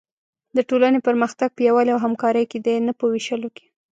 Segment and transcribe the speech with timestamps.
[0.55, 3.65] د ټولنې پرمختګ په یووالي او همکارۍ کې دی، نه په وېشلو کې.